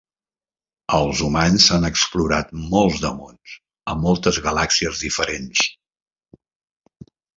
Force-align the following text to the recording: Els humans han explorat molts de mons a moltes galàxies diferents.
Els 0.99 1.19
humans 1.25 1.67
han 1.75 1.85
explorat 1.89 2.49
molts 2.73 3.03
de 3.03 3.11
mons 3.19 3.53
a 3.93 3.95
moltes 4.07 4.41
galàxies 4.49 5.03
diferents. 5.07 5.67